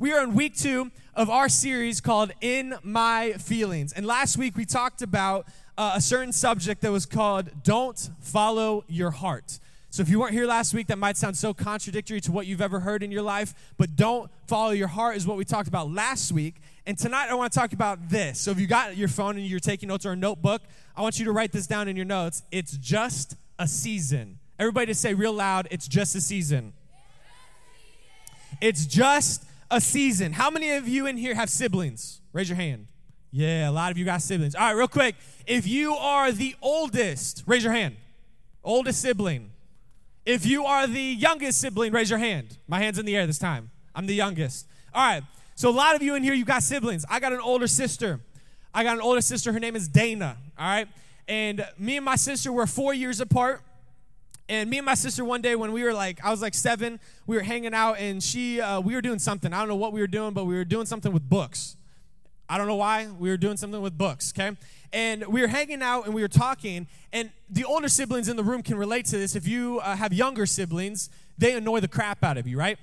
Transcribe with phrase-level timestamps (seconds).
[0.00, 3.92] We are in week two of our series called In My Feelings.
[3.92, 8.82] And last week we talked about uh, a certain subject that was called Don't Follow
[8.88, 9.58] Your Heart.
[9.90, 12.62] So if you weren't here last week, that might sound so contradictory to what you've
[12.62, 15.90] ever heard in your life, but don't follow your heart is what we talked about
[15.90, 16.54] last week.
[16.86, 18.40] And tonight I want to talk about this.
[18.40, 20.62] So if you got your phone and you're taking notes or a notebook,
[20.96, 22.42] I want you to write this down in your notes.
[22.50, 24.38] It's just a season.
[24.58, 26.72] Everybody say real loud, it's just a season.
[28.62, 30.32] It's just a season.
[30.32, 32.20] How many of you in here have siblings?
[32.32, 32.86] Raise your hand.
[33.30, 34.54] Yeah, a lot of you got siblings.
[34.54, 35.14] All right, real quick.
[35.46, 37.96] If you are the oldest, raise your hand.
[38.64, 39.52] Oldest sibling.
[40.26, 42.58] If you are the youngest sibling, raise your hand.
[42.66, 43.70] My hand's in the air this time.
[43.94, 44.66] I'm the youngest.
[44.92, 45.22] All right.
[45.54, 47.04] So a lot of you in here, you got siblings.
[47.08, 48.20] I got an older sister.
[48.74, 49.52] I got an older sister.
[49.52, 50.36] Her name is Dana.
[50.58, 50.88] All right.
[51.28, 53.62] And me and my sister were four years apart.
[54.50, 56.98] And me and my sister one day when we were like, I was like seven,
[57.24, 59.52] we were hanging out and she, uh, we were doing something.
[59.52, 61.76] I don't know what we were doing, but we were doing something with books.
[62.48, 63.06] I don't know why.
[63.06, 64.56] We were doing something with books, okay?
[64.92, 66.88] And we were hanging out and we were talking.
[67.12, 69.36] And the older siblings in the room can relate to this.
[69.36, 72.76] If you uh, have younger siblings, they annoy the crap out of you, right?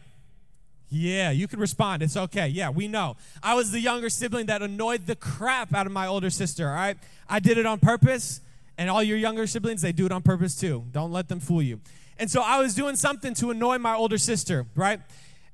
[0.88, 2.02] Yeah, you can respond.
[2.02, 2.48] It's okay.
[2.48, 3.18] Yeah, we know.
[3.44, 6.76] I was the younger sibling that annoyed the crap out of my older sister, all
[6.76, 6.98] right?
[7.28, 8.40] I did it on purpose.
[8.78, 10.86] And all your younger siblings, they do it on purpose too.
[10.92, 11.82] Don't let them fool you.
[12.20, 15.00] And so I was doing something to annoy my older sister, right?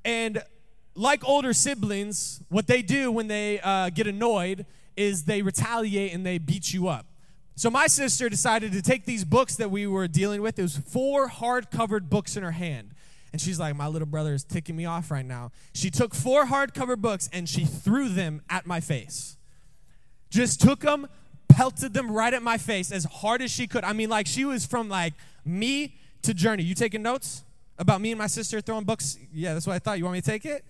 [0.04, 0.42] And
[0.94, 4.66] like older siblings, what they do when they uh, get annoyed
[4.96, 7.06] is they retaliate and they beat you up.
[7.56, 10.58] So my sister decided to take these books that we were dealing with.
[10.58, 12.94] It was four hard-covered books in her hand.
[13.32, 15.50] And she's like, My little brother is ticking me off right now.
[15.72, 19.36] She took four hardcover books and she threw them at my face.
[20.30, 21.08] Just took them,
[21.48, 23.84] pelted them right at my face as hard as she could.
[23.84, 25.14] I mean, like she was from like
[25.44, 26.62] me to Journey.
[26.62, 27.44] You taking notes
[27.78, 29.18] about me and my sister throwing books?
[29.32, 29.98] Yeah, that's what I thought.
[29.98, 30.64] You want me to take it?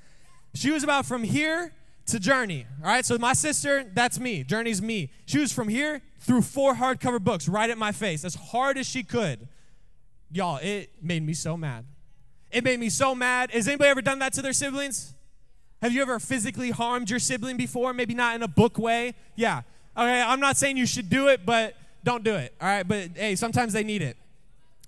[0.54, 1.72] She was about from here
[2.06, 2.66] to Journey.
[2.82, 4.44] All right, so my sister, that's me.
[4.44, 5.10] Journey's me.
[5.26, 8.86] She was from here threw four hardcover books right at my face as hard as
[8.86, 9.46] she could.
[10.30, 11.84] Y'all, it made me so mad.
[12.50, 13.50] It made me so mad.
[13.50, 15.14] Has anybody ever done that to their siblings?
[15.82, 17.92] Have you ever physically harmed your sibling before?
[17.92, 19.14] Maybe not in a book way.
[19.36, 19.62] Yeah.
[19.96, 22.54] Okay, I'm not saying you should do it, but don't do it.
[22.60, 24.16] All right, but hey, sometimes they need it.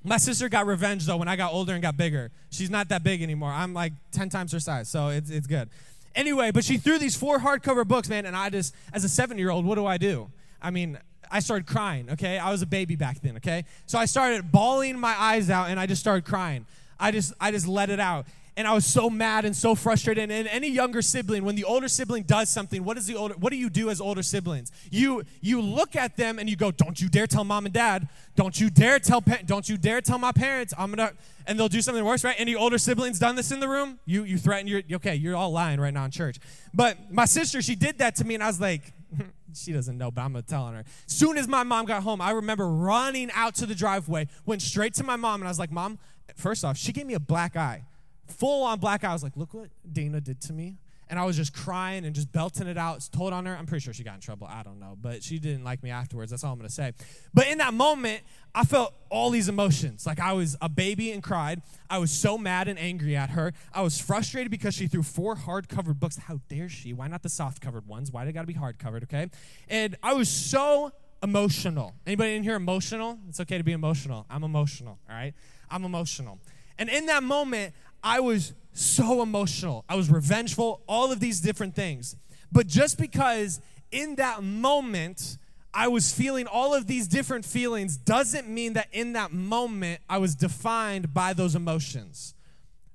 [0.04, 2.30] My sister got revenge though when I got older and got bigger.
[2.50, 3.50] She's not that big anymore.
[3.50, 5.68] I'm like 10 times her size, so it's, it's good.
[6.14, 9.38] Anyway, but she threw these four hardcover books, man, and I just, as a seven
[9.38, 10.30] year old, what do I do?
[10.62, 10.98] I mean,
[11.30, 12.38] I started crying, okay?
[12.38, 13.64] I was a baby back then, okay?
[13.86, 16.66] So I started bawling my eyes out and I just started crying.
[16.98, 20.30] I just I just let it out and I was so mad and so frustrated.
[20.30, 23.34] And any younger sibling, when the older sibling does something, what is the older?
[23.34, 24.72] What do you do as older siblings?
[24.90, 28.08] You you look at them and you go, "Don't you dare tell mom and dad!
[28.34, 30.72] Don't you dare tell don't you dare tell my parents!
[30.78, 31.12] I'm gonna."
[31.46, 32.34] And they'll do something worse, right?
[32.38, 33.98] Any older siblings done this in the room?
[34.06, 35.14] You you threaten your okay?
[35.14, 36.38] You're all lying right now in church.
[36.72, 38.92] But my sister, she did that to me, and I was like.
[39.54, 40.84] she doesn't know, but I'm gonna tell her.
[41.06, 44.92] Soon as my mom got home, I remember running out to the driveway, went straight
[44.94, 45.98] to my mom, and I was like, "Mom,
[46.34, 47.84] first off, she gave me a black eye
[48.28, 49.10] full on black eye.
[49.10, 50.76] I was like, look what Dana did to me.
[51.08, 53.56] And I was just crying and just belting it out, told on her.
[53.56, 54.48] I'm pretty sure she got in trouble.
[54.50, 54.98] I don't know.
[55.00, 56.32] But she didn't like me afterwards.
[56.32, 56.94] That's all I'm going to say.
[57.32, 58.22] But in that moment,
[58.52, 60.04] I felt all these emotions.
[60.04, 61.62] Like I was a baby and cried.
[61.88, 63.52] I was so mad and angry at her.
[63.72, 66.16] I was frustrated because she threw four hard covered books.
[66.16, 66.92] How dare she?
[66.92, 68.10] Why not the soft covered ones?
[68.10, 69.30] Why it got to be hard covered, okay?
[69.68, 70.90] And I was so
[71.22, 71.94] emotional.
[72.04, 73.18] Anybody in here emotional?
[73.28, 74.26] It's okay to be emotional.
[74.28, 75.34] I'm emotional, all right?
[75.70, 76.40] I'm emotional.
[76.78, 79.84] And in that moment, I was so emotional.
[79.88, 82.16] I was revengeful, all of these different things.
[82.52, 85.38] But just because in that moment
[85.78, 90.16] I was feeling all of these different feelings doesn't mean that in that moment I
[90.16, 92.34] was defined by those emotions.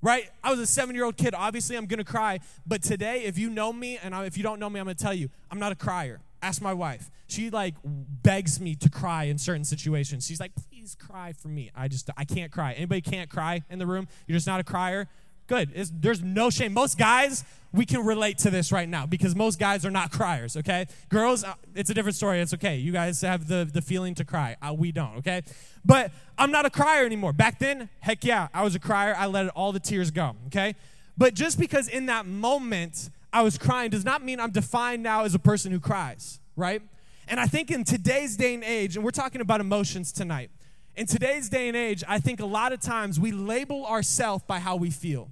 [0.02, 0.32] Right?
[0.44, 1.36] I was a seven year old kid.
[1.36, 2.40] Obviously, I'm going to cry.
[2.66, 5.04] But today, if you know me, and if you don't know me, I'm going to
[5.04, 6.22] tell you, I'm not a crier.
[6.42, 7.12] Ask my wife.
[7.32, 10.28] She like begs me to cry in certain situations.
[10.28, 11.72] She's like, please cry for me.
[11.74, 12.74] I just, I can't cry.
[12.74, 14.08] Anybody can't cry in the room?
[14.28, 15.08] You're just not a crier?
[15.48, 15.72] Good.
[15.74, 16.74] It's, there's no shame.
[16.74, 20.58] Most guys, we can relate to this right now because most guys are not criers,
[20.58, 20.88] okay?
[21.10, 22.42] Girls, uh, it's a different story.
[22.42, 22.78] It's okay.
[22.78, 24.58] You guys have the, the feeling to cry.
[24.62, 25.42] Uh, we don't, okay?
[25.86, 27.32] But I'm not a crier anymore.
[27.32, 29.16] Back then, heck yeah, I was a crier.
[29.18, 30.76] I let all the tears go, okay?
[31.18, 35.24] But just because in that moment I was crying does not mean I'm defined now
[35.24, 36.82] as a person who cries, right?
[37.32, 40.52] And I think in today's day and age, and we're talking about emotions tonight,
[40.98, 44.60] in today's day and age, I think a lot of times we label ourselves by
[44.60, 45.32] how we feel.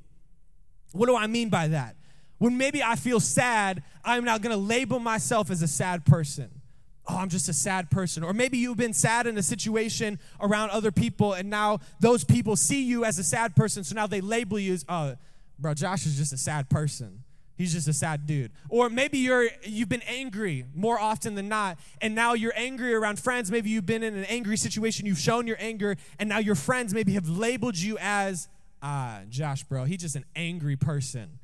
[0.93, 1.97] What do I mean by that?
[2.37, 6.49] When maybe I feel sad, I'm not gonna label myself as a sad person.
[7.05, 8.23] Oh, I'm just a sad person.
[8.23, 12.55] Or maybe you've been sad in a situation around other people, and now those people
[12.55, 15.17] see you as a sad person, so now they label you as, oh,
[15.59, 17.18] bro, Josh is just a sad person.
[17.59, 18.51] He's just a sad dude.
[18.69, 23.19] Or maybe you're you've been angry more often than not, and now you're angry around
[23.19, 23.51] friends.
[23.51, 26.93] Maybe you've been in an angry situation, you've shown your anger, and now your friends
[26.93, 28.47] maybe have labeled you as
[28.81, 31.37] ah, Josh, bro, he's just an angry person.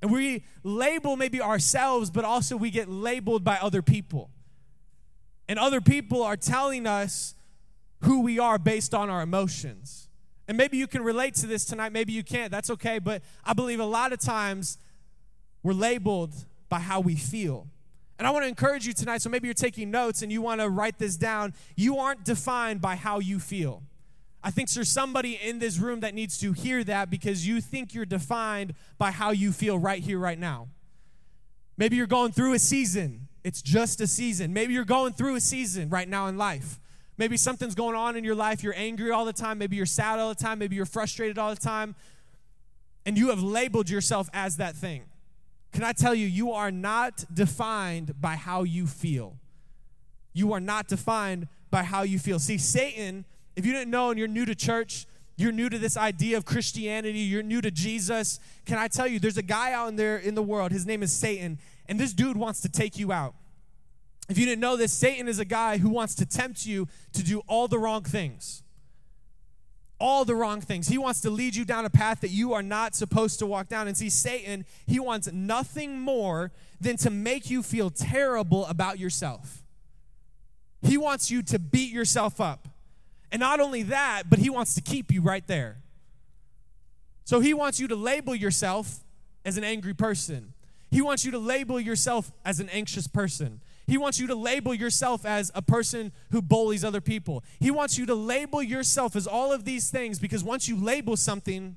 [0.00, 4.30] And we label maybe ourselves, but also we get labeled by other people.
[5.46, 7.34] And other people are telling us
[8.04, 10.08] who we are based on our emotions.
[10.48, 12.50] And maybe you can relate to this tonight, maybe you can't.
[12.50, 14.78] That's okay, but I believe a lot of times
[15.62, 16.32] we're labeled
[16.68, 17.66] by how we feel.
[18.18, 20.60] And I want to encourage you tonight, so maybe you're taking notes and you want
[20.60, 21.54] to write this down.
[21.74, 23.82] You aren't defined by how you feel.
[24.42, 27.94] I think there's somebody in this room that needs to hear that because you think
[27.94, 30.68] you're defined by how you feel right here, right now.
[31.76, 33.28] Maybe you're going through a season.
[33.42, 34.52] It's just a season.
[34.52, 36.78] Maybe you're going through a season right now in life.
[37.16, 38.62] Maybe something's going on in your life.
[38.62, 39.58] You're angry all the time.
[39.58, 40.58] Maybe you're sad all the time.
[40.58, 41.94] Maybe you're frustrated all the time.
[43.04, 45.04] And you have labeled yourself as that thing.
[45.72, 49.36] Can I tell you, you are not defined by how you feel.
[50.32, 52.38] You are not defined by how you feel.
[52.38, 53.24] See, Satan,
[53.56, 55.06] if you didn't know and you're new to church,
[55.36, 59.18] you're new to this idea of Christianity, you're new to Jesus, can I tell you,
[59.18, 61.58] there's a guy out in there in the world, his name is Satan,
[61.88, 63.34] and this dude wants to take you out.
[64.28, 67.24] If you didn't know this, Satan is a guy who wants to tempt you to
[67.24, 68.62] do all the wrong things
[70.00, 70.88] all the wrong things.
[70.88, 73.68] He wants to lead you down a path that you are not supposed to walk
[73.68, 73.86] down.
[73.86, 76.50] And see, Satan, he wants nothing more
[76.80, 79.62] than to make you feel terrible about yourself.
[80.82, 82.66] He wants you to beat yourself up.
[83.30, 85.76] And not only that, but he wants to keep you right there.
[87.24, 89.00] So he wants you to label yourself
[89.44, 90.52] as an angry person.
[90.90, 93.60] He wants you to label yourself as an anxious person.
[93.90, 97.42] He wants you to label yourself as a person who bullies other people.
[97.58, 101.16] He wants you to label yourself as all of these things because once you label
[101.16, 101.76] something,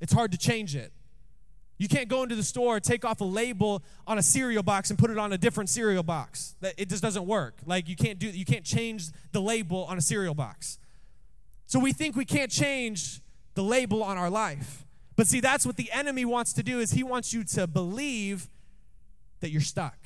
[0.00, 0.92] it's hard to change it.
[1.78, 4.98] You can't go into the store, take off a label on a cereal box and
[4.98, 6.56] put it on a different cereal box.
[6.76, 7.60] It just doesn't work.
[7.64, 10.80] Like you can't do you can't change the label on a cereal box.
[11.66, 13.20] So we think we can't change
[13.54, 14.84] the label on our life.
[15.14, 18.50] But see, that's what the enemy wants to do is he wants you to believe
[19.38, 20.05] that you're stuck.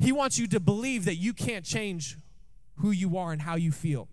[0.00, 2.16] He wants you to believe that you can't change
[2.76, 4.08] who you are and how you feel.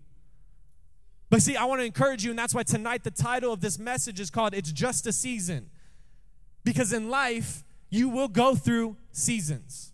[1.30, 3.78] But see, I want to encourage you, and that's why tonight the title of this
[3.78, 5.70] message is called It's Just a Season.
[6.62, 9.92] Because in life, you will go through seasons.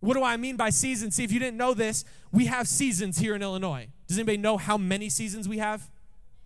[0.00, 1.16] What do I mean by seasons?
[1.16, 3.88] See, if you didn't know this, we have seasons here in Illinois.
[4.06, 5.90] Does anybody know how many seasons we have?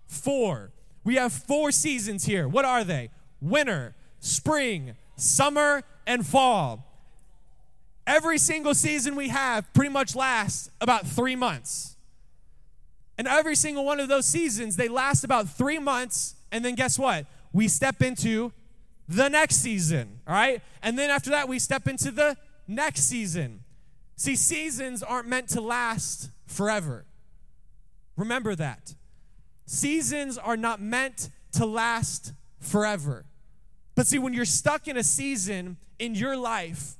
[0.07, 0.71] Four.
[1.03, 2.47] We have four seasons here.
[2.47, 3.11] What are they?
[3.41, 6.88] Winter, spring, summer, and fall.
[8.09, 11.95] Every single season we have pretty much lasts about three months.
[13.19, 16.35] And every single one of those seasons, they last about three months.
[16.51, 17.27] And then guess what?
[17.53, 18.51] We step into
[19.09, 20.63] the next season, all right?
[20.83, 23.61] And then after that, we step into the next season.
[24.17, 27.05] See, seasons aren't meant to last forever.
[28.17, 28.95] Remember that.
[29.67, 33.27] Seasons are not meant to last forever.
[33.95, 36.95] But see, when you're stuck in a season in your life,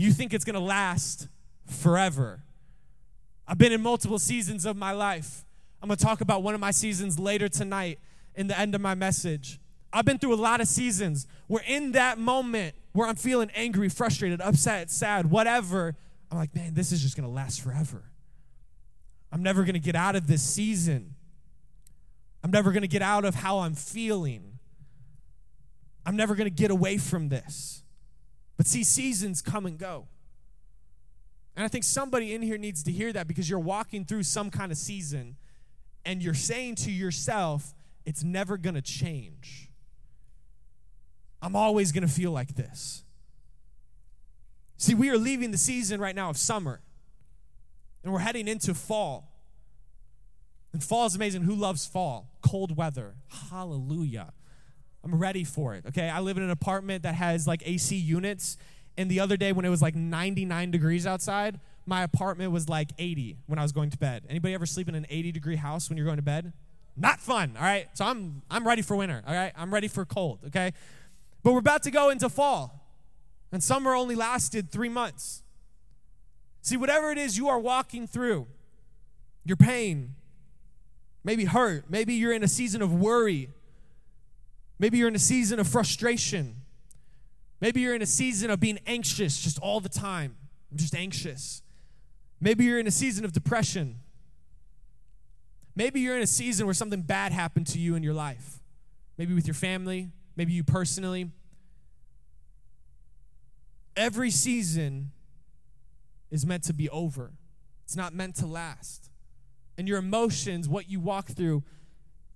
[0.00, 1.28] you think it's gonna last
[1.66, 2.42] forever.
[3.46, 5.44] I've been in multiple seasons of my life.
[5.82, 7.98] I'm gonna talk about one of my seasons later tonight
[8.34, 9.60] in the end of my message.
[9.92, 13.88] I've been through a lot of seasons where, in that moment where I'm feeling angry,
[13.88, 15.96] frustrated, upset, sad, whatever,
[16.30, 18.04] I'm like, man, this is just gonna last forever.
[19.30, 21.14] I'm never gonna get out of this season.
[22.42, 24.58] I'm never gonna get out of how I'm feeling.
[26.06, 27.82] I'm never gonna get away from this.
[28.60, 30.06] But see, seasons come and go.
[31.56, 34.50] And I think somebody in here needs to hear that because you're walking through some
[34.50, 35.36] kind of season
[36.04, 37.74] and you're saying to yourself,
[38.04, 39.70] it's never going to change.
[41.40, 43.02] I'm always going to feel like this.
[44.76, 46.82] See, we are leaving the season right now of summer
[48.04, 49.32] and we're heading into fall.
[50.74, 51.44] And fall is amazing.
[51.44, 52.28] Who loves fall?
[52.42, 53.14] Cold weather.
[53.48, 54.34] Hallelujah.
[55.04, 55.86] I'm ready for it.
[55.86, 58.56] Okay, I live in an apartment that has like AC units,
[58.96, 62.90] and the other day when it was like 99 degrees outside, my apartment was like
[62.98, 64.24] 80 when I was going to bed.
[64.28, 66.52] Anybody ever sleep in an 80 degree house when you're going to bed?
[66.96, 67.54] Not fun.
[67.56, 69.22] All right, so I'm I'm ready for winter.
[69.26, 70.40] All right, I'm ready for cold.
[70.48, 70.72] Okay,
[71.42, 72.84] but we're about to go into fall,
[73.52, 75.42] and summer only lasted three months.
[76.62, 78.46] See, whatever it is you are walking through,
[79.44, 80.14] your pain,
[81.24, 83.48] maybe hurt, maybe you're in a season of worry
[84.80, 86.56] Maybe you're in a season of frustration.
[87.60, 90.36] Maybe you're in a season of being anxious just all the time.
[90.72, 91.62] I'm just anxious.
[92.40, 94.00] Maybe you're in a season of depression.
[95.76, 98.60] Maybe you're in a season where something bad happened to you in your life.
[99.18, 101.30] Maybe with your family, maybe you personally.
[103.96, 105.10] Every season
[106.30, 107.32] is meant to be over,
[107.84, 109.10] it's not meant to last.
[109.76, 111.64] And your emotions, what you walk through,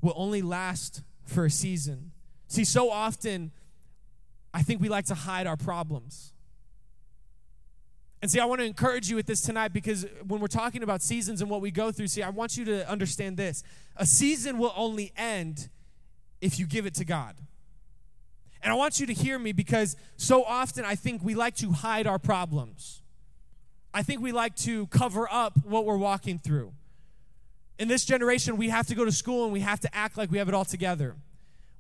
[0.02, 2.10] will only last for a season.
[2.48, 3.50] See, so often,
[4.52, 6.32] I think we like to hide our problems.
[8.22, 11.02] And see, I want to encourage you with this tonight because when we're talking about
[11.02, 13.62] seasons and what we go through, see, I want you to understand this.
[13.96, 15.68] A season will only end
[16.40, 17.36] if you give it to God.
[18.62, 21.72] And I want you to hear me because so often I think we like to
[21.72, 23.02] hide our problems.
[23.92, 26.72] I think we like to cover up what we're walking through.
[27.78, 30.30] In this generation, we have to go to school and we have to act like
[30.30, 31.16] we have it all together.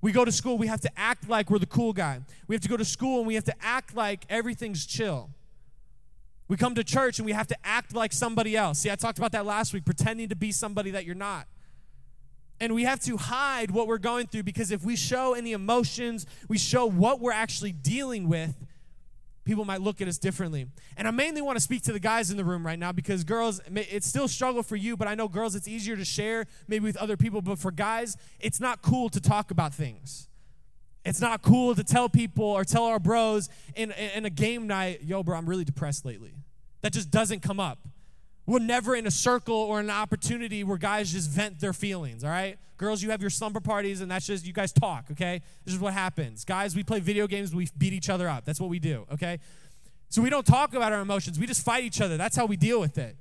[0.04, 2.20] We go to school, we have to act like we're the cool guy.
[2.46, 5.30] We have to go to school and we have to act like everything's chill.
[6.46, 8.80] We come to church and we have to act like somebody else.
[8.80, 11.46] See, I talked about that last week, pretending to be somebody that you're not.
[12.60, 16.26] And we have to hide what we're going through because if we show any emotions,
[16.48, 18.54] we show what we're actually dealing with,
[19.44, 20.66] people might look at us differently.
[20.96, 23.24] And I mainly want to speak to the guys in the room right now because
[23.24, 26.84] girls, it's still struggle for you, but I know girls, it's easier to share maybe
[26.84, 27.42] with other people.
[27.42, 30.28] But for guys, it's not cool to talk about things.
[31.04, 35.02] It's not cool to tell people or tell our bros in, in a game night,
[35.02, 36.34] yo, bro, I'm really depressed lately.
[36.80, 37.78] That just doesn't come up.
[38.46, 42.30] We're never in a circle or an opportunity where guys just vent their feelings, all
[42.30, 42.58] right?
[42.76, 45.40] Girls, you have your slumber parties and that's just, you guys talk, okay?
[45.64, 46.44] This is what happens.
[46.44, 48.44] Guys, we play video games, we beat each other up.
[48.44, 49.38] That's what we do, okay?
[50.10, 52.16] So we don't talk about our emotions, we just fight each other.
[52.16, 53.16] That's how we deal with it.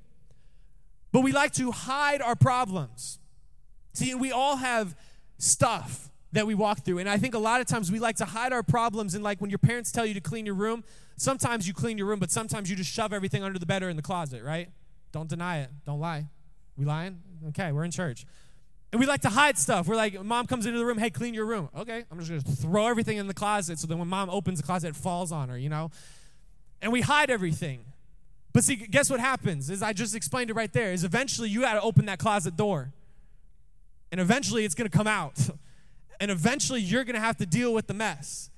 [1.10, 3.18] But we like to hide our problems.
[3.94, 4.96] See, we all have
[5.38, 6.98] stuff that we walk through.
[6.98, 9.14] And I think a lot of times we like to hide our problems.
[9.14, 10.82] And like when your parents tell you to clean your room,
[11.16, 13.88] sometimes you clean your room, but sometimes you just shove everything under the bed or
[13.88, 14.68] in the closet, right?
[15.14, 15.70] Don't deny it.
[15.86, 16.26] Don't lie.
[16.76, 17.22] We lying?
[17.50, 18.26] Okay, we're in church.
[18.90, 19.86] And we like to hide stuff.
[19.86, 21.68] We're like, mom comes into the room, hey, clean your room.
[21.76, 24.66] Okay, I'm just gonna throw everything in the closet so that when mom opens the
[24.66, 25.92] closet, it falls on her, you know?
[26.82, 27.84] And we hide everything.
[28.52, 29.70] But see, guess what happens?
[29.70, 32.92] Is I just explained it right there, is eventually you gotta open that closet door.
[34.10, 35.38] And eventually it's gonna come out.
[36.20, 38.50] and eventually you're to have to deal with the mess.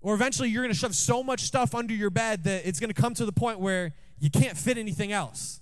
[0.00, 3.14] Or eventually you're to shove so much stuff under your bed that it's to come
[3.14, 5.60] to the point where you can't fit anything else.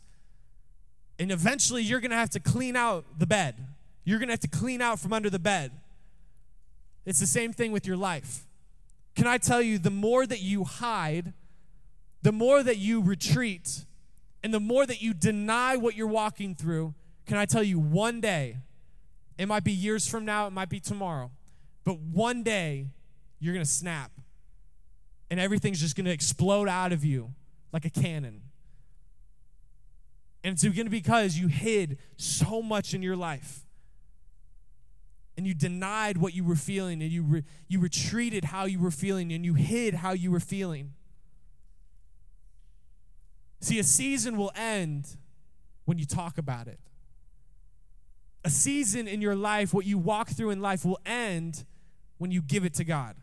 [1.19, 3.55] And eventually you're going to have to clean out the bed.
[4.05, 5.73] You're going to have to clean out from under the bed.
[7.07, 8.47] It's the same thing with your life.
[9.15, 11.33] Can I tell you, the more that you hide,
[12.23, 13.85] the more that you retreat,
[14.43, 16.95] and the more that you deny what you're walking through,
[17.27, 18.59] can I tell you, one day
[19.39, 21.31] it might be years from now, it might be tomorrow.
[21.85, 22.89] But one day,
[23.39, 24.11] you're going to snap.
[25.31, 27.35] And everything's just going to explode out of you
[27.73, 28.43] like a cannon.
[30.45, 33.67] And it's going to be because you hid so much in your life.
[35.37, 38.93] And you denied what you were feeling, and you, re- you retreated how you were
[38.93, 40.93] feeling, and you hid how you were feeling.
[43.61, 45.17] See, a season will end
[45.87, 46.79] when you talk about it
[48.45, 51.65] a season in your life, what you walk through in life, will end
[52.19, 53.17] when you give it to God.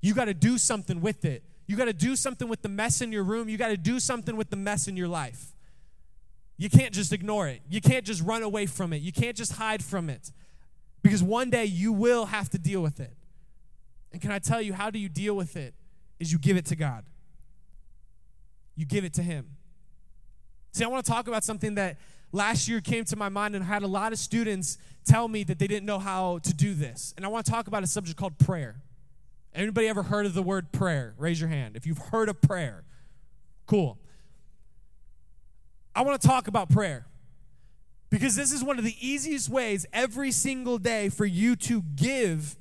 [0.00, 1.42] You got to do something with it.
[1.66, 3.48] You got to do something with the mess in your room.
[3.48, 5.54] You got to do something with the mess in your life.
[6.58, 7.62] You can't just ignore it.
[7.68, 9.00] You can't just run away from it.
[9.00, 10.32] You can't just hide from it.
[11.02, 13.16] Because one day you will have to deal with it.
[14.12, 15.74] And can I tell you, how do you deal with it?
[16.18, 17.04] Is you give it to God.
[18.74, 19.46] You give it to Him.
[20.72, 21.96] See, I want to talk about something that
[22.32, 25.44] last year came to my mind and I had a lot of students tell me
[25.44, 27.14] that they didn't know how to do this.
[27.16, 28.82] And I want to talk about a subject called prayer.
[29.54, 31.14] Anybody ever heard of the word prayer?
[31.18, 32.84] Raise your hand if you've heard of prayer.
[33.66, 33.98] Cool.
[35.98, 37.06] I want to talk about prayer
[38.08, 42.56] because this is one of the easiest ways every single day for you to give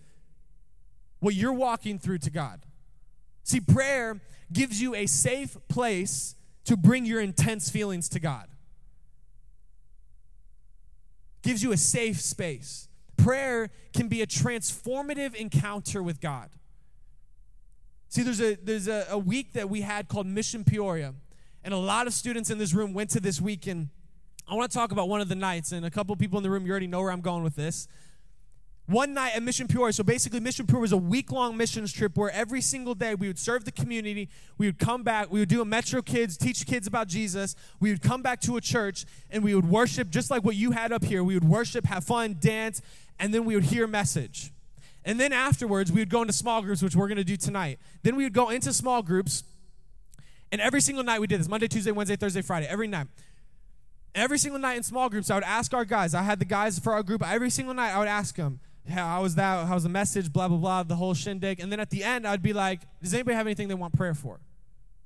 [1.19, 2.65] what you're walking through to God.
[3.43, 4.19] See, prayer
[4.51, 6.33] gives you a safe place
[6.65, 8.47] to bring your intense feelings to God
[11.43, 12.89] gives you a safe space.
[13.15, 16.49] Prayer can be a transformative encounter with God.
[18.09, 21.13] See, there's a there's a, a week that we had called Mission Peoria,
[21.63, 23.67] and a lot of students in this room went to this week.
[23.67, 23.89] And
[24.47, 26.49] I want to talk about one of the nights, and a couple people in the
[26.49, 27.87] room, you already know where I'm going with this
[28.87, 29.91] one night at Mission Peoria.
[29.91, 33.27] So basically, Mission Peoria was a week long missions trip where every single day we
[33.27, 34.29] would serve the community.
[34.57, 35.29] We would come back.
[35.29, 37.55] We would do a Metro Kids, teach kids about Jesus.
[37.81, 40.71] We would come back to a church and we would worship just like what you
[40.71, 41.23] had up here.
[41.23, 42.81] We would worship, have fun, dance,
[43.19, 44.51] and then we would hear a message.
[45.03, 47.79] And then afterwards, we would go into small groups, which we're going to do tonight.
[48.03, 49.43] Then we would go into small groups.
[50.51, 53.07] And every single night we did this Monday, Tuesday, Wednesday, Thursday, Friday, every night.
[54.15, 56.15] Every single night in small groups, I would ask our guys.
[56.15, 57.21] I had the guys for our group.
[57.25, 59.67] Every single night, I would ask them, how was that?
[59.67, 60.31] How was the message?
[60.31, 61.59] Blah, blah, blah, the whole shindig.
[61.59, 64.13] And then at the end, I'd be like, does anybody have anything they want prayer
[64.13, 64.39] for?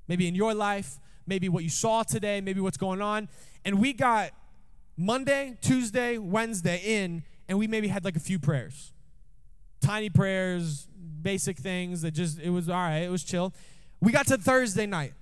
[0.08, 3.28] maybe in your life, maybe what you saw today, maybe what's going on.
[3.64, 4.30] And we got
[4.96, 8.92] Monday, Tuesday, Wednesday in, and we maybe had like a few prayers.
[9.80, 10.86] Tiny prayers,
[11.22, 13.54] basic things that just, it was all right, it was chill.
[14.00, 15.14] We got to Thursday night.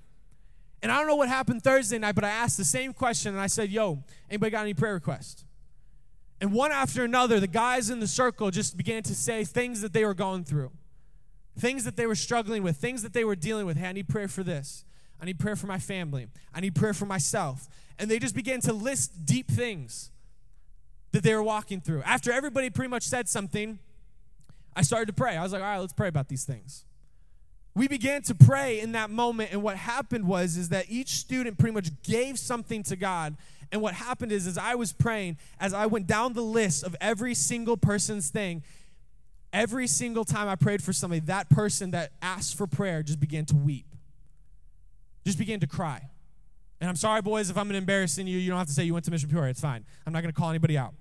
[0.83, 3.41] And I don't know what happened Thursday night, but I asked the same question and
[3.41, 5.45] I said, Yo, anybody got any prayer requests?
[6.41, 9.93] And one after another, the guys in the circle just began to say things that
[9.93, 10.71] they were going through,
[11.59, 13.77] things that they were struggling with, things that they were dealing with.
[13.77, 14.85] Hey, I need prayer for this.
[15.21, 16.29] I need prayer for my family.
[16.55, 17.69] I need prayer for myself.
[17.99, 20.11] And they just began to list deep things
[21.13, 22.03] that they were walking through.
[22.05, 23.79] After everybody pretty much said something,
[24.75, 25.37] I started to pray.
[25.37, 26.87] I was like, all right, let's pray about these things.
[27.81, 31.57] We began to pray in that moment, and what happened was is that each student
[31.57, 33.39] pretty much gave something to God.
[33.73, 36.95] And what happened is, as I was praying, as I went down the list of
[37.01, 38.63] every single person's thing,
[39.51, 43.47] every single time I prayed for somebody, that person that asked for prayer just began
[43.47, 43.87] to weep
[45.25, 46.03] just began to cry.
[46.83, 49.07] And I'm sorry, boys, if I'm embarrassing you, you don't have to say you went
[49.07, 49.53] to Mission Peoria.
[49.53, 49.87] It's fine.
[50.07, 50.93] I'm not going to call anybody out.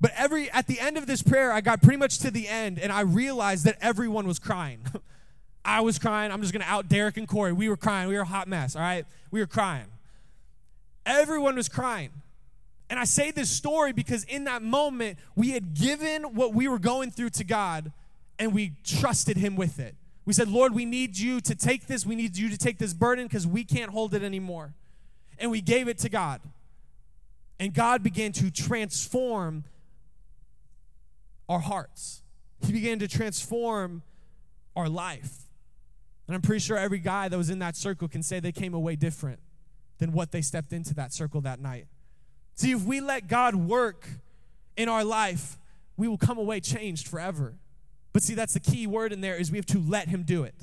[0.00, 2.80] But every at the end of this prayer, I got pretty much to the end,
[2.80, 4.84] and I realized that everyone was crying.
[5.64, 6.32] I was crying.
[6.32, 7.52] I'm just going to out Derek and Corey.
[7.52, 8.08] We were crying.
[8.08, 9.06] We were a hot mess, all right?
[9.30, 9.86] We were crying.
[11.06, 12.10] Everyone was crying.
[12.90, 16.78] And I say this story because in that moment, we had given what we were
[16.78, 17.92] going through to God,
[18.38, 19.94] and we trusted Him with it.
[20.24, 22.04] We said, Lord, we need you to take this.
[22.04, 24.74] We need you to take this burden because we can't hold it anymore.
[25.38, 26.40] And we gave it to God.
[27.58, 29.64] And God began to transform
[31.48, 32.22] our hearts,
[32.64, 34.02] He began to transform
[34.76, 35.41] our life.
[36.32, 38.72] And I'm pretty sure every guy that was in that circle can say they came
[38.72, 39.38] away different
[39.98, 41.88] than what they stepped into that circle that night.
[42.54, 44.08] See, if we let God work
[44.74, 45.58] in our life,
[45.98, 47.52] we will come away changed forever.
[48.14, 50.42] But see, that's the key word in there is we have to let him do
[50.42, 50.54] it.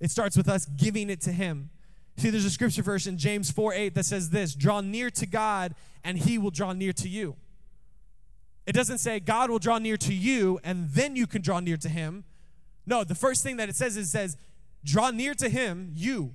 [0.00, 1.68] It starts with us giving it to him.
[2.16, 5.26] See, there's a scripture verse in James 4 8 that says this draw near to
[5.26, 7.36] God, and he will draw near to you.
[8.66, 11.76] It doesn't say God will draw near to you, and then you can draw near
[11.76, 12.24] to him.
[12.86, 14.36] No, the first thing that it says is it says,
[14.84, 16.34] draw near to him, you.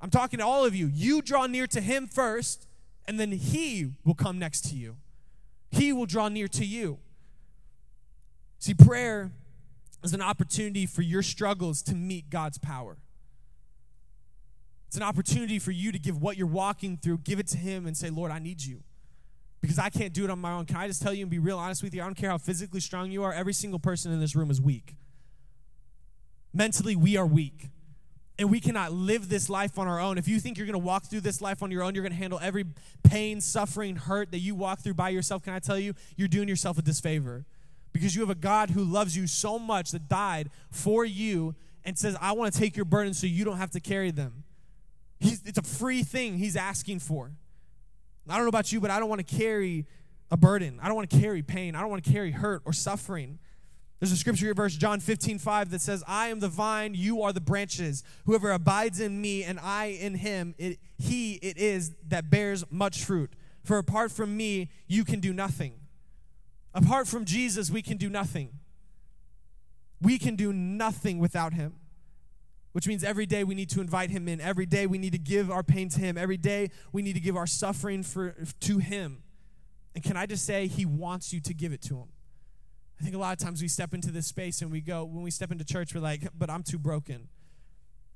[0.00, 0.86] I'm talking to all of you.
[0.86, 2.66] You draw near to him first,
[3.06, 4.96] and then he will come next to you.
[5.70, 6.98] He will draw near to you.
[8.58, 9.32] See, prayer
[10.02, 12.98] is an opportunity for your struggles to meet God's power.
[14.86, 17.86] It's an opportunity for you to give what you're walking through, give it to Him
[17.86, 18.82] and say, Lord, I need you.
[19.60, 20.66] Because I can't do it on my own.
[20.66, 22.02] Can I just tell you and be real honest with you?
[22.02, 24.60] I don't care how physically strong you are, every single person in this room is
[24.60, 24.94] weak.
[26.52, 27.70] Mentally, we are weak.
[28.38, 30.18] And we cannot live this life on our own.
[30.18, 32.12] If you think you're going to walk through this life on your own, you're going
[32.12, 32.64] to handle every
[33.04, 35.44] pain, suffering, hurt that you walk through by yourself.
[35.44, 35.94] Can I tell you?
[36.16, 37.44] You're doing yourself a disfavor
[37.92, 41.96] because you have a God who loves you so much that died for you and
[41.96, 44.42] says, I want to take your burdens so you don't have to carry them.
[45.20, 47.30] He's, it's a free thing he's asking for.
[48.28, 49.86] I don't know about you, but I don't want to carry
[50.30, 50.80] a burden.
[50.82, 51.76] I don't want to carry pain.
[51.76, 53.38] I don't want to carry hurt or suffering.
[54.04, 57.22] There's a scripture here verse, John 15, 5, that says, I am the vine, you
[57.22, 58.04] are the branches.
[58.26, 63.02] Whoever abides in me and I in him, it, he it is that bears much
[63.02, 63.32] fruit.
[63.62, 65.72] For apart from me, you can do nothing.
[66.74, 68.50] Apart from Jesus, we can do nothing.
[70.02, 71.76] We can do nothing without him.
[72.72, 74.38] Which means every day we need to invite him in.
[74.38, 76.18] Every day we need to give our pain to him.
[76.18, 79.22] Every day we need to give our suffering for, to him.
[79.94, 82.08] And can I just say, he wants you to give it to him.
[83.04, 85.22] I think a lot of times we step into this space and we go, when
[85.22, 87.28] we step into church, we're like, but I'm too broken.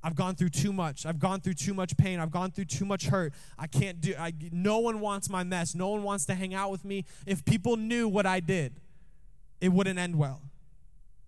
[0.03, 1.05] I've gone through too much.
[1.05, 2.19] I've gone through too much pain.
[2.19, 3.35] I've gone through too much hurt.
[3.59, 5.75] I can't do I no one wants my mess.
[5.75, 7.05] No one wants to hang out with me.
[7.27, 8.81] If people knew what I did,
[9.61, 10.41] it wouldn't end well.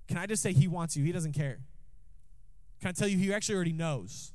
[0.09, 1.05] Can I just say he wants you?
[1.05, 1.59] He doesn't care.
[2.81, 4.33] Can I tell you he actually already knows.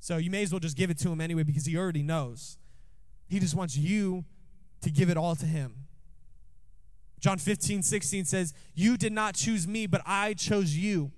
[0.00, 2.58] So you may as well just give it to him anyway because he already knows.
[3.28, 4.24] He just wants you
[4.80, 5.86] to give it all to him.
[7.20, 11.12] John 15, 16 says, You did not choose me, but I chose you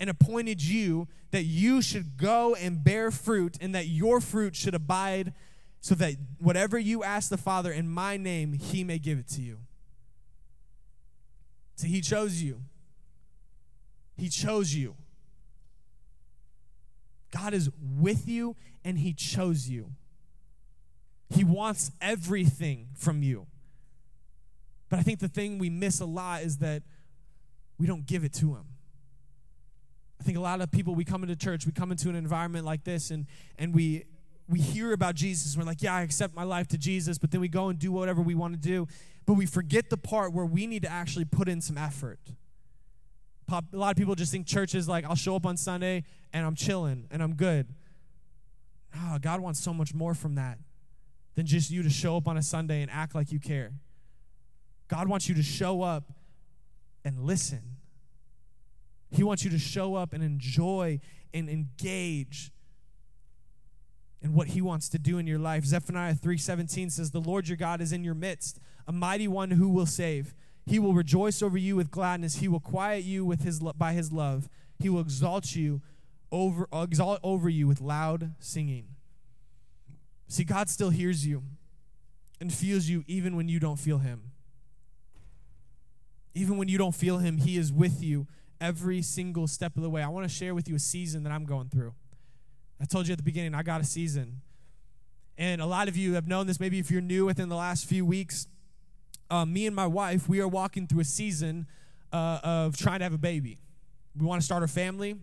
[0.00, 4.74] and appointed you that you should go and bear fruit and that your fruit should
[4.74, 5.34] abide
[5.80, 9.42] so that whatever you ask the Father in my name, he may give it to
[9.42, 9.58] you.
[11.76, 12.60] So he chose you.
[14.16, 14.96] He chose you.
[17.30, 19.90] God is with you and he chose you.
[21.30, 23.46] He wants everything from you.
[24.88, 26.82] But I think the thing we miss a lot is that
[27.78, 28.64] we don't give it to him.
[30.20, 32.64] I think a lot of people we come into church, we come into an environment
[32.64, 33.26] like this and
[33.58, 34.04] and we
[34.48, 35.56] we hear about Jesus.
[35.56, 37.92] We're like, yeah, I accept my life to Jesus, but then we go and do
[37.92, 38.88] whatever we want to do.
[39.26, 42.18] But we forget the part where we need to actually put in some effort.
[43.50, 46.46] A lot of people just think church is like, I'll show up on Sunday and
[46.46, 47.66] I'm chilling and I'm good.
[48.94, 50.58] No, God wants so much more from that
[51.34, 53.72] than just you to show up on a Sunday and act like you care.
[54.88, 56.12] God wants you to show up
[57.04, 57.76] and listen.
[59.10, 61.00] He wants you to show up and enjoy
[61.32, 62.50] and engage
[64.20, 65.64] in what he wants to do in your life.
[65.64, 69.68] Zephaniah 3:17 says, "The Lord your God is in your midst, a mighty one who
[69.68, 70.34] will save.
[70.66, 72.36] He will rejoice over you with gladness.
[72.36, 74.48] He will quiet you with his by his love.
[74.78, 75.82] He will exalt you
[76.30, 78.96] over exalt over you with loud singing."
[80.26, 81.44] See, God still hears you
[82.40, 84.32] and feels you even when you don't feel him.
[86.34, 88.26] Even when you don't feel him, he is with you
[88.60, 90.02] every single step of the way.
[90.02, 91.94] I want to share with you a season that I'm going through.
[92.80, 94.40] I told you at the beginning, I got a season.
[95.36, 97.86] And a lot of you have known this, maybe if you're new within the last
[97.86, 98.46] few weeks.
[99.30, 101.66] Um, me and my wife, we are walking through a season
[102.12, 103.58] uh, of trying to have a baby.
[104.16, 105.16] We want to start a family.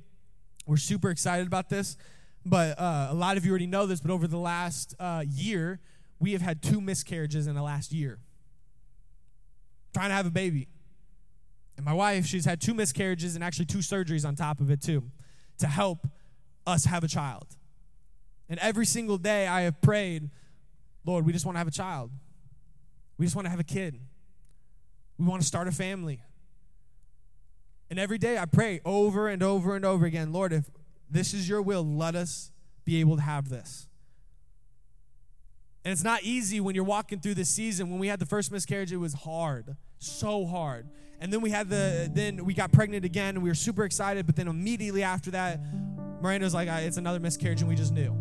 [0.65, 1.97] We're super excited about this.
[2.45, 5.79] But uh, a lot of you already know this, but over the last uh, year,
[6.19, 8.19] we have had two miscarriages in the last year.
[9.93, 10.67] Trying to have a baby.
[11.77, 14.81] And my wife, she's had two miscarriages and actually two surgeries on top of it,
[14.81, 15.03] too,
[15.57, 16.07] to help
[16.65, 17.47] us have a child.
[18.49, 20.29] And every single day I have prayed,
[21.05, 22.11] Lord, we just want to have a child.
[23.17, 23.99] We just want to have a kid.
[25.17, 26.21] We want to start a family.
[27.89, 30.69] And every day I pray over and over and over again, Lord, if
[31.09, 32.51] this is your will, let us
[32.83, 33.87] be able to have this.
[35.83, 37.91] And it's not easy when you're walking through this season.
[37.91, 40.89] When we had the first miscarriage, it was hard, so hard.
[41.19, 44.25] And then we had the, then we got pregnant again, and we were super excited.
[44.25, 45.59] But then immediately after that,
[46.21, 48.11] Miranda was like, ah, it's another miscarriage, and we just knew.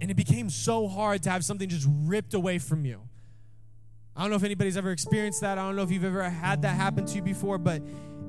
[0.00, 3.02] And it became so hard to have something just ripped away from you.
[4.16, 5.58] I don't know if anybody's ever experienced that.
[5.58, 7.82] I don't know if you've ever had that happen to you before, but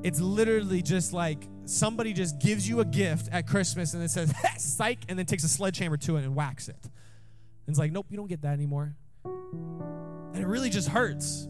[0.04, 4.34] it's literally just like somebody just gives you a gift at Christmas and it says,
[4.58, 6.78] psych, and then takes a sledgehammer to it and whacks it.
[6.84, 8.96] And it's like, nope, you don't get that anymore.
[9.24, 11.48] And it really just hurts.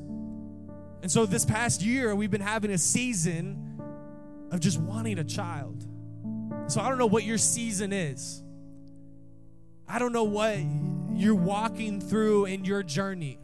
[1.01, 3.81] And so this past year, we've been having a season
[4.51, 5.87] of just wanting a child.
[6.67, 8.43] So I don't know what your season is.
[9.87, 10.57] I don't know what
[11.13, 13.39] you're walking through in your journey.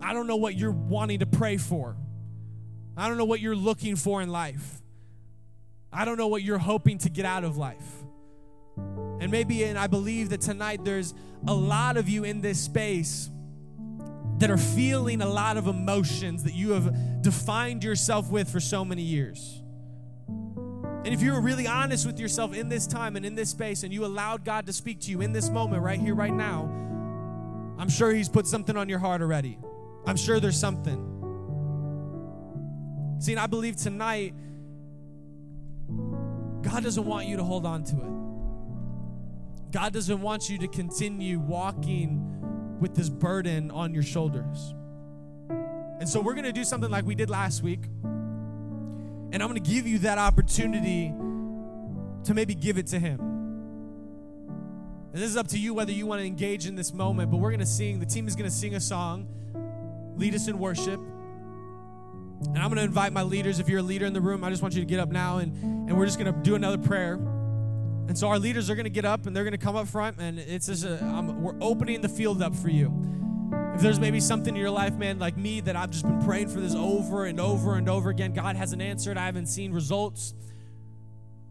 [0.00, 1.96] I don't know what you're wanting to pray for.
[2.96, 4.82] I don't know what you're looking for in life.
[5.92, 8.04] I don't know what you're hoping to get out of life.
[8.76, 11.14] And maybe, and I believe that tonight there's
[11.46, 13.28] a lot of you in this space
[14.40, 18.86] that are feeling a lot of emotions that you have defined yourself with for so
[18.86, 19.62] many years.
[20.26, 23.82] And if you were really honest with yourself in this time and in this space,
[23.82, 26.64] and you allowed God to speak to you in this moment, right here, right now,
[27.78, 29.58] I'm sure He's put something on your heart already.
[30.06, 31.06] I'm sure there's something.
[33.18, 34.32] See, and I believe tonight,
[36.62, 39.72] God doesn't want you to hold on to it.
[39.72, 42.29] God doesn't want you to continue walking
[42.80, 44.74] with this burden on your shoulders.
[46.00, 47.84] And so we're going to do something like we did last week.
[48.02, 51.12] And I'm going to give you that opportunity
[52.24, 53.20] to maybe give it to Him.
[55.12, 57.36] And this is up to you whether you want to engage in this moment, but
[57.38, 59.28] we're going to sing, the team is going to sing a song,
[60.16, 61.00] lead us in worship.
[62.46, 63.58] And I'm going to invite my leaders.
[63.58, 65.38] If you're a leader in the room, I just want you to get up now
[65.38, 67.18] and, and we're just going to do another prayer.
[68.10, 69.86] And so our leaders are going to get up and they're going to come up
[69.86, 72.92] front, and it's just a, um, we're opening the field up for you.
[73.76, 76.48] If there's maybe something in your life, man, like me, that I've just been praying
[76.48, 80.34] for this over and over and over again, God hasn't answered, I haven't seen results.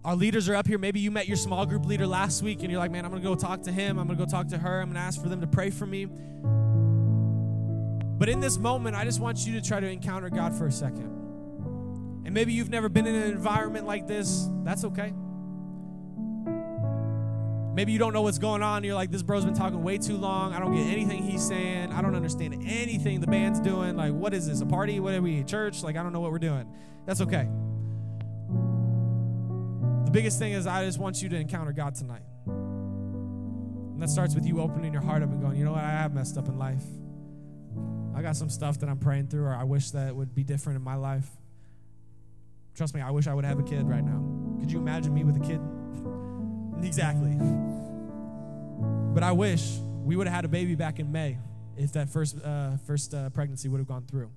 [0.04, 0.78] Our leaders are up here.
[0.78, 3.24] Maybe you met your small group leader last week and you're like, man, I'm going
[3.24, 3.98] to go talk to him.
[3.98, 4.82] I'm going to go talk to her.
[4.82, 6.08] I'm going to ask for them to pray for me.
[8.18, 10.74] But in this moment, I just want you to try to encounter God for a
[10.74, 11.06] second.
[12.26, 14.50] And maybe you've never been in an environment like this.
[14.66, 15.14] That's okay.
[17.80, 18.84] Maybe you don't know what's going on.
[18.84, 20.52] You're like, this bro's been talking way too long.
[20.52, 21.94] I don't get anything he's saying.
[21.94, 23.96] I don't understand anything the band's doing.
[23.96, 24.60] Like, what is this?
[24.60, 25.00] A party?
[25.00, 25.46] What are we?
[25.46, 25.82] Church?
[25.82, 26.70] Like, I don't know what we're doing.
[27.06, 27.48] That's okay.
[30.04, 32.24] The biggest thing is, I just want you to encounter God tonight.
[32.48, 35.86] And that starts with you opening your heart up and going, you know what?
[35.86, 36.84] I have messed up in life.
[38.14, 40.76] I got some stuff that I'm praying through, or I wish that would be different
[40.76, 41.30] in my life.
[42.76, 44.22] Trust me, I wish I would have a kid right now.
[44.60, 45.62] Could you imagine me with a kid?
[46.86, 47.36] Exactly.
[49.14, 51.38] But I wish we would have had a baby back in May
[51.78, 54.30] if that first uh, first uh, pregnancy would have gone through.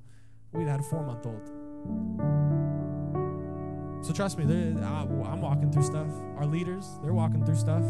[0.52, 1.48] We'd have had a four month old.
[4.04, 6.08] So trust me, I'm walking through stuff.
[6.36, 7.84] Our leaders, they're walking through stuff.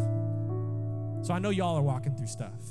[1.25, 2.61] So I know y'all are walking through stuff.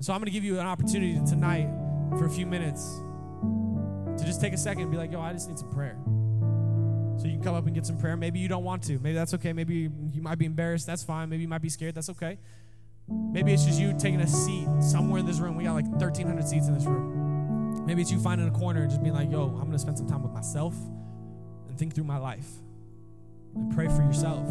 [0.00, 1.68] So I'm going to give you an opportunity tonight
[2.18, 3.00] for a few minutes
[4.18, 5.96] to just take a second and be like, yo, I just need some prayer.
[7.26, 8.16] So you can come up and get some prayer.
[8.16, 9.00] Maybe you don't want to.
[9.00, 9.52] Maybe that's okay.
[9.52, 10.86] Maybe you might be embarrassed.
[10.86, 11.28] That's fine.
[11.28, 11.96] Maybe you might be scared.
[11.96, 12.38] That's okay.
[13.08, 15.56] Maybe it's just you taking a seat somewhere in this room.
[15.56, 17.84] We got like 1,300 seats in this room.
[17.84, 19.98] Maybe it's you finding a corner and just being like, yo, I'm going to spend
[19.98, 20.76] some time with myself
[21.66, 22.46] and think through my life
[23.56, 24.46] and pray for yourself.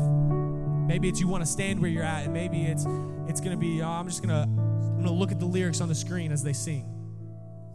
[0.86, 2.86] Maybe it's you want to stand where you're at, and maybe it's
[3.30, 5.96] it's to be, oh, I'm just to I'm to look at the lyrics on the
[5.96, 6.92] screen as they sing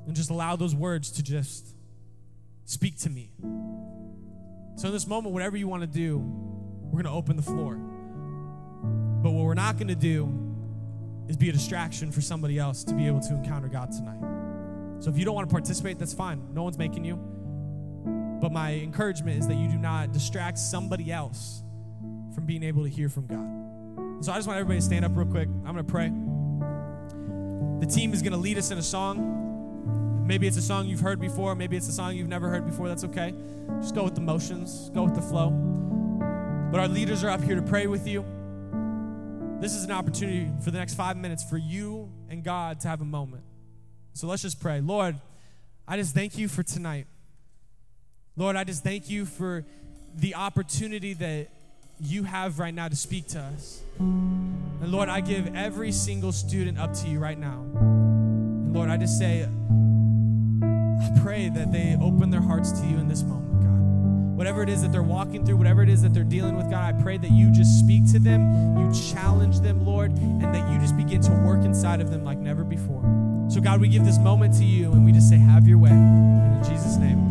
[0.07, 1.75] and just allow those words to just
[2.67, 3.31] speak to me.
[4.81, 7.75] So, in this moment, whatever you want to do, we're going to open the floor.
[7.75, 10.33] But what we're not going to do
[11.29, 15.03] is be a distraction for somebody else to be able to encounter God tonight.
[15.03, 16.55] So, if you don't want to participate, that's fine.
[16.55, 17.17] No one's making you.
[18.41, 21.63] But my encouragement is that you do not distract somebody else
[22.35, 24.25] from being able to hear from God.
[24.25, 25.49] So, I just want everybody to stand up real quick.
[25.49, 26.09] I'm going to pray.
[27.87, 29.41] The team is going to lead us in a song.
[30.31, 32.87] Maybe it's a song you've heard before, maybe it's a song you've never heard before.
[32.87, 33.35] That's okay.
[33.81, 35.51] Just go with the motions, go with the flow.
[36.71, 38.25] But our leaders are up here to pray with you.
[39.61, 43.01] This is an opportunity for the next five minutes for you and God to have
[43.01, 43.43] a moment.
[44.13, 44.81] So let's just pray.
[44.81, 45.17] Lord,
[45.89, 47.09] I just thank you for tonight.
[48.37, 49.65] Lord, I just thank you for
[50.15, 51.49] the opportunity that
[51.99, 53.81] you have right now to speak to us.
[53.99, 57.65] And Lord, I give every single student up to you right now.
[57.81, 59.49] And Lord, I just say,
[61.01, 64.37] I pray that they open their hearts to you in this moment, God.
[64.37, 66.95] Whatever it is that they're walking through, whatever it is that they're dealing with, God,
[66.95, 70.79] I pray that you just speak to them, you challenge them, Lord, and that you
[70.79, 73.03] just begin to work inside of them like never before.
[73.51, 75.91] So, God, we give this moment to you and we just say, Have your way.
[75.91, 77.31] And in Jesus' name.